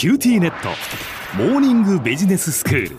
[0.00, 0.70] QTnet。
[1.36, 2.96] モーニングビジネススクール。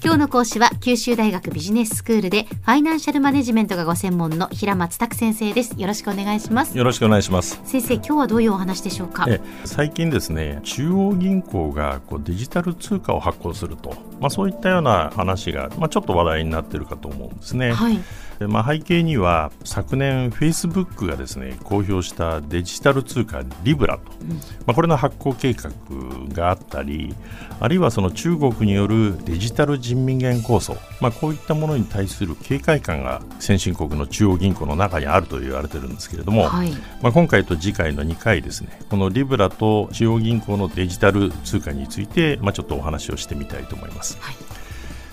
[0.00, 5.74] 今日の講師は九州大学ビジネススクールでファイナンシャルマネジメントがご専門の平松拓先生です。
[5.76, 6.78] よろしくお願いします。
[6.78, 7.60] よろしくお願いします。
[7.64, 9.26] 先生今日はどういうお話でしょうか？
[9.64, 13.96] 最近ですね中央銀行がこうデジタル通貨を発行すると。
[14.20, 17.72] まあそういったような話がまあちょっと話題になっているかと思うんですね。
[17.72, 17.98] はい
[18.40, 25.70] まあ、背景には昨年、フェイスブックがですね公表したデジタル通貨リブラと、うん、まあ、これの発行計画
[26.34, 27.14] があったり
[27.60, 44.18] あるいはその中国によるデジタル人民元構想、まあ、こういったものに対する警戒感が先進国の中央銀行の中にあると言われてるんですけれども、はい、まあ、今回と次回の2回ですねこのリブラと中央銀行のデジタル通貨について、まあ、ちょっとお話をしてみたいと思います。
[44.20, 44.55] はい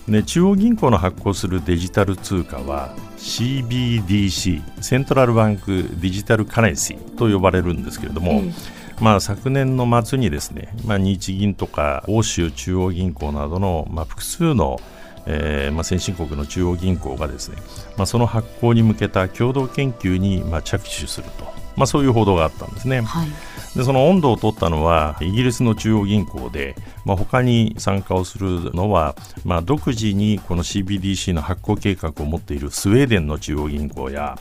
[0.07, 8.53] で中央銀行の発行するデジタル通貨は CBDC セントラルバンクデジタルカレンシーと呼ばれるんですけれども、うん、
[8.99, 14.79] まあ、昨年の末にですね、まあ、日銀とか欧州中央銀行などの、まあ、複数の
[15.25, 17.57] えーまあ、先進国の中央銀行がですね、
[17.97, 23.01] まあ、その発行に向けた共同研究に、まあ、着手すると、まあ、そういう報道があったんですね。
[23.01, 23.27] はい。
[23.75, 34.37] でその温度を取ったのはイギリスの中央銀行で、まあ、他に参加をするのは、まあ、独自にこの CBDC の発行計画を持っているスウェーデンの中央銀行や、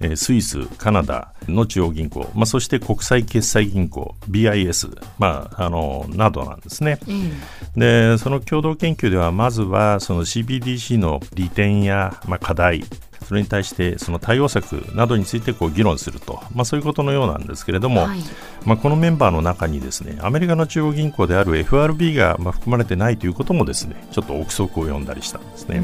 [0.00, 7.32] うん、えー、スイス、カナダの中央銀行、まあ、そして国際決済銀行 BIS、まあ、あのなどなんですね、うん、
[7.80, 12.84] でその共同研究ではまずはその CBDC の利点や、まあ、課題
[13.28, 18.20] それに対してその対応策などについてこう議論すると、まあ、そういうことのようなんですけれども、はい、
[18.64, 25.80] まあ、このメンバーの中にですねアメリカの中央銀行である FRB がまあ含まれてないということもですねちょっと憶測を読んだりしたんですね。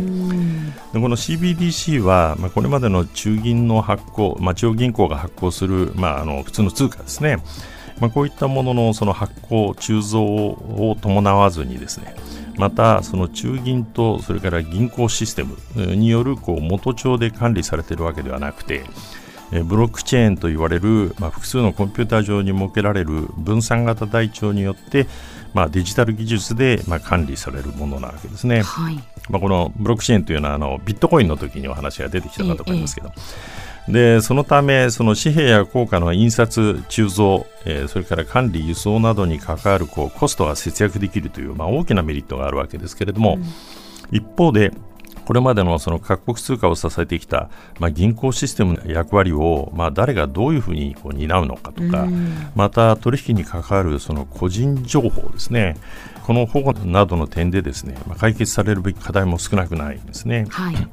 [0.94, 7.42] でこの CBDC は、まあ、これまでの中銀の発行、まあ、中央銀行が発行する、まあ、あの普通の通貨ですね。
[8.00, 12.16] まあ、こういったもののその発行、鋳造を伴わずにですね
[12.56, 15.56] またその中銀とそれから銀行システム
[15.96, 18.84] によるこう元帳で管理されているわけではなくて
[19.64, 25.06] ブロックチェーンと言われる、まあ、複数のコンピューター上に設けられる分散型台帳によって、
[25.52, 28.62] まあ、デジタル技術で、まあ、管理されるものなわけですね。
[28.62, 28.96] はい、
[29.28, 43.44] まあ、このブロックチェーンというのはあのビットコインの時にお話が出てきたかと思いますけど、ええでそのためその紙幣や硬貨の印刷鋳造、えー、それから管理輸送などに関わるこうコストが節約できるという、まあ、大きなメリットがあるわけですけれども、うん、
[44.16, 44.72] 一方で
[45.26, 55.76] これまでのその各国通貨を支えてきた、まあ、銀行システムの役割を、まあ、誰がどういうふうにこう担うのかとか、うん、また取引に関わるその個人情報ですね。
[56.24, 60.46] この保護などの点でですね、まあ、解決されるべき課題も少なくないんですね。
[60.50, 60.88] はい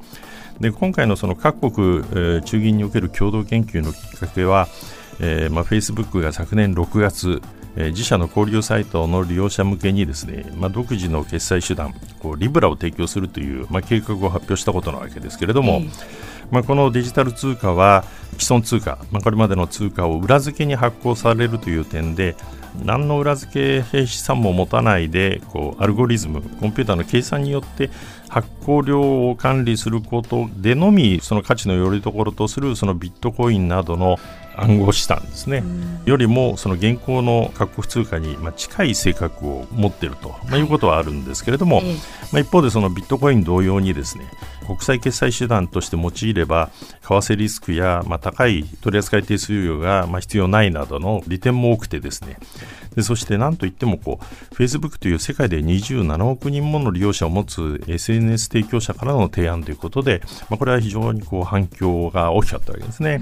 [0.62, 4.68] で今回のその各国、えー、中銀における共同研究のきっかけは、
[5.20, 7.42] えーまあ、フェイスブックが昨年6月、
[7.76, 15.82] えー、自社の交流サイトの利用者向けにですね、まあ、独自の決済手段こうリブラを提供するという、まあ、計画を発表したことなわけですけれども、
[16.52, 18.04] まあ、このデジタル通貨は
[18.38, 22.36] 既存通貨、まあ、これまでの通貨を裏付けに発行されるという点で
[22.86, 27.90] 何の裏付け資産も持たないでこうアルゴリズムコンピューターの計算によって
[28.30, 34.18] 発行量を管理することでのみその価値のよりどころとするそのビットコインなどの
[34.56, 35.64] 暗号資産ですね、
[36.06, 41.92] よりもその現行の各国通貨にまあ近い性格を持っていると、まあ、いうことはあるんですけれども、はい、ま
[42.34, 44.26] あ、一方でそのビットコイン同様にですね
[44.72, 46.70] 国際決済手段として用いれば
[47.02, 52.38] 為替リスクやまあ高い取扱手数料がまあ必要ないなどの利点も多くてですね。
[52.96, 63.22] でそして何といってもこう Facebook という世界で27億人もの利用者を持つ SNS 提供者からの提案ということで、まあ、これは非常にこう反響が大きかったわけですね。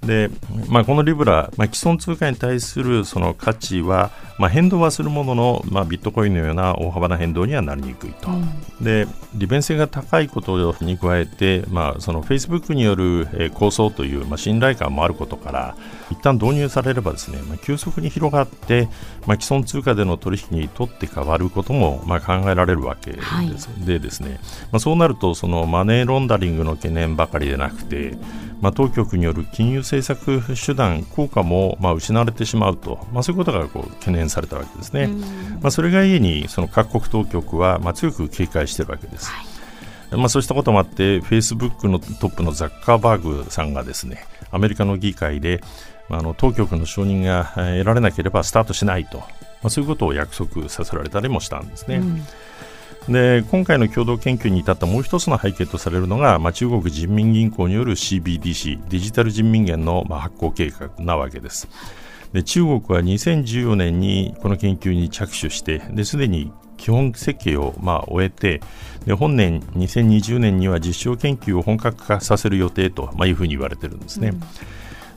[0.00, 0.30] で、
[0.68, 10.41] まあ、このリブラ、まあ、既存通貨に対するその価値は、まあ、変動はするものの、まあ、ビットコインのような大幅な変動にはなりにくいと、うん、で利便性が高いこと
[10.80, 15.76] に加えて、まあ、そのフェイスブックによる、え構想という、まあ、信頼感もあることから
[16.10, 18.88] 一旦導入されればですね、まあ、急速に広がって、
[19.26, 24.40] まあ、既存通貨での取引にとって変わることも、まあ、考えられるわけです、はい、でですね、
[24.72, 28.16] まあ、そうなるとそのマネーロンダリングの懸念ばかりでなくて
[28.62, 35.08] まあ、当局による金融政策手段、効果もまあ失われてしまうと、まあ、そういうことがこう懸念されたわけですね。
[35.60, 39.26] まあ、それがゆえにその各国当局はまあ強く警戒しているわけです。
[39.26, 39.51] はい
[40.16, 45.62] まあ、そうしたこともあって、フェイスブックのトップのザッカーバーグさんがですねアメリカの議会で、
[46.08, 49.26] あの当局の承認が得られなければスタートしないと、ま
[49.64, 51.96] あ、そういうことを約束させられたりもしたんですね。
[51.96, 52.22] うん
[53.08, 61.68] で今回の共同研究に至ったもう一つの背景とされるのが、まあ、中国人民銀行による CBDC デジタル人民元の、まあ、発行計画なわけです。
[62.32, 66.50] で中国は2014年にこの研究に着手してですでに
[66.82, 68.60] 基本設計をまあ終えて
[69.06, 74.28] で本年2020年には実証研究を本格化させる予定と、まあ、いうふうに言われてるんですね。
[74.28, 74.42] うん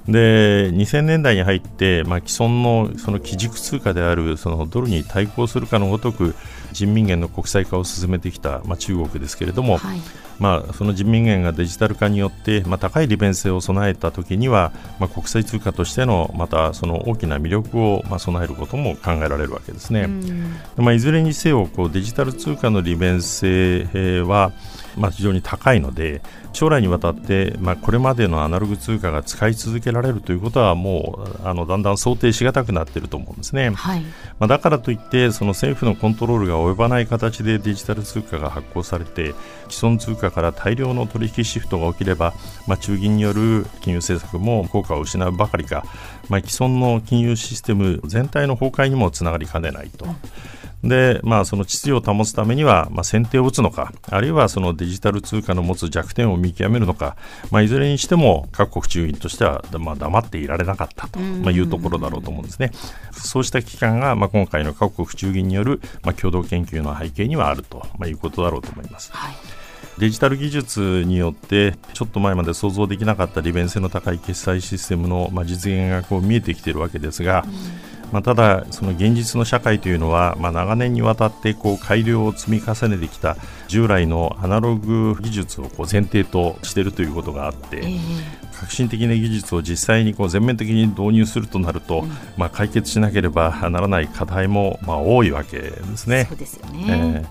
[0.06, 6.36] で2000年代に入って、まあ、既存のその基軸通貨であるそのドルに対抗するかのごとく
[6.76, 10.02] 人民元の国際化を進めてきた、まあ、中国ですけれども、はい、
[10.40, 20.08] まあ、その人民元がデジタル化によって、まあ、高い利便性を備えたときには、まあ、国際通貨としてのまたその大きな魅力を、まあ、備えることも考えられるわけですね。
[20.76, 24.52] まあ、いずれにせよこうデジタル通貨の利便性は、
[24.98, 26.22] まあ、非常に高いので
[26.54, 34.02] 将来にわたって、まあ、これまでのアナログ通貨が使い続けられるということはもうあのだんだん想定しがたくなっていると思うんですね、はい、
[34.40, 39.34] まあ、だからといってその政府のコントロールが及ばない形でデジタル通貨が発行されて
[39.70, 42.34] 既存通貨から大量の取引シフトが起きれば、
[42.68, 45.84] まあ、中銀による金融政策も効果を失うばかりか、
[46.30, 50.06] まあ、既存の金融システム全体の崩壊にもつながりかねないと。
[50.06, 50.16] うん
[50.88, 57.16] で、まあ、その秩序を保つためには、まあ、先手を打つのか、あるいはそのデジタル通貨の持つ弱点を見極めるのか、
[57.52, 62.72] まあ、いずれにしても各国中銀としては、まあ、黙っていられなかったと、まあ、いうところだろうと思うんですね。
[63.12, 69.12] そうした機関が、まあ、今回の各国中銀による、まあ、共同研究の背景にはあると、まあ、いうことだろうと思います。
[69.12, 69.36] はい
[69.98, 83.36] デジタル技術によってちょっと前まで想像できなかった利便性の高い決済システムの、まあ、実現がこう見えてきているわけですが、うんまあ、ただ、その現実の社会というのは、まあ、長年にわたってこう改良を積み重ねてきた
[83.68, 88.00] 従来のアナログ技術をこう前提としているということがあって、えー、
[88.54, 96.26] 革新的な技術を実際にこう全面的に導入するとなると、うん、まあ、解決しなければならない課題もまあ多いわけですね。
[96.30, 97.26] そうですよね、え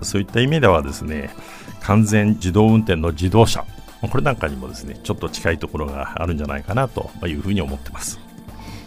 [0.00, 1.34] ー、そういった意味ではですね
[1.82, 3.64] 完全自動運転の自動車。
[4.00, 8.18] これなんかにもですねちょっと近いところがあるんじゃないかなというふうに思ってます。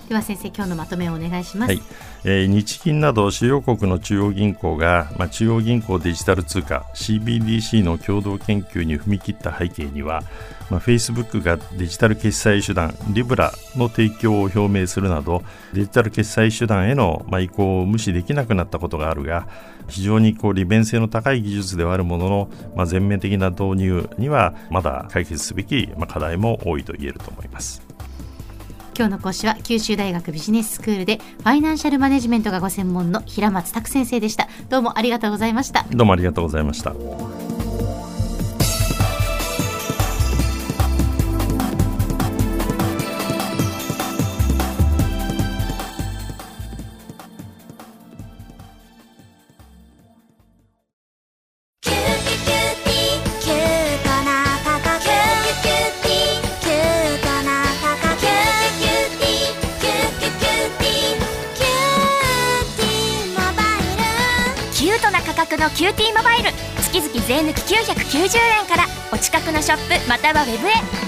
[0.10, 1.82] では先生今日のまとめをお願いします、はい
[2.26, 10.24] えー、日銀など主要国の中央銀行が、まあ、中央銀行デジタル通貨 CBDC の共同研究に踏み切った背景には、
[10.70, 19.48] まあ、Facebook がデジタル決済手段リブラの提供を表明するなどデジタル決済手段への、まあ、移行を無視できなくなったことがあるが
[19.88, 27.93] 非常にこう利便性の高い技術ではあるものの、まあ、全面的な導入にはまだ解決すべき、まあ、課題も多いと言えると思います。
[28.96, 34.48] 今日の講師は九州大学ビジネススクールでファイナンシャルマネジメントがご専門の平松卓先生でした。
[34.70, 35.86] どうもありがとうございました。
[35.92, 37.43] どうもありがとうございました。
[65.52, 66.52] のキューティーモバイル。
[66.82, 68.88] 月々税抜き990円から。
[69.12, 71.03] お近くのショップまたはウェブへ。